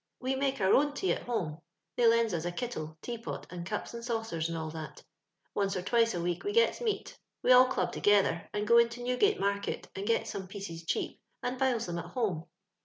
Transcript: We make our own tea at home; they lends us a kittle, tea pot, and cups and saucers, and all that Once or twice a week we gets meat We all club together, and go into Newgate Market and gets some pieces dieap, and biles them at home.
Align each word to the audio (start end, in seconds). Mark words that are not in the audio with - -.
We 0.19 0.33
make 0.35 0.59
our 0.59 0.73
own 0.73 0.93
tea 0.95 1.13
at 1.13 1.27
home; 1.27 1.61
they 1.95 2.07
lends 2.07 2.33
us 2.33 2.43
a 2.43 2.51
kittle, 2.51 2.97
tea 3.03 3.19
pot, 3.19 3.45
and 3.51 3.67
cups 3.67 3.93
and 3.93 4.03
saucers, 4.03 4.49
and 4.49 4.57
all 4.57 4.71
that 4.71 5.03
Once 5.53 5.77
or 5.77 5.83
twice 5.83 6.15
a 6.15 6.19
week 6.23 6.43
we 6.43 6.53
gets 6.53 6.81
meat 6.81 7.19
We 7.43 7.51
all 7.51 7.65
club 7.67 7.91
together, 7.93 8.49
and 8.51 8.65
go 8.67 8.79
into 8.79 9.03
Newgate 9.03 9.39
Market 9.39 9.87
and 9.95 10.07
gets 10.07 10.31
some 10.31 10.47
pieces 10.47 10.83
dieap, 10.85 11.19
and 11.43 11.59
biles 11.59 11.85
them 11.85 11.99
at 11.99 12.05
home. 12.05 12.45